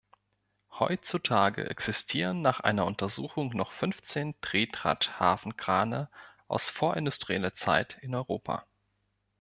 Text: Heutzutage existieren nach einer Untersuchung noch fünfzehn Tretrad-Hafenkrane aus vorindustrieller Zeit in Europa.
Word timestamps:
Heutzutage 0.79 1.69
existieren 1.69 2.41
nach 2.41 2.59
einer 2.61 2.87
Untersuchung 2.87 3.49
noch 3.55 3.71
fünfzehn 3.71 4.33
Tretrad-Hafenkrane 4.41 6.09
aus 6.47 6.69
vorindustrieller 6.69 7.53
Zeit 7.53 7.99
in 8.01 8.15
Europa. 8.15 8.65